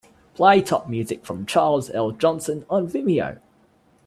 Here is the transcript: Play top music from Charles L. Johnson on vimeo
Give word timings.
Play 0.33 0.63
top 0.63 0.89
music 0.89 1.23
from 1.23 1.45
Charles 1.45 1.91
L. 1.91 2.09
Johnson 2.09 2.65
on 2.71 2.87
vimeo 2.87 3.37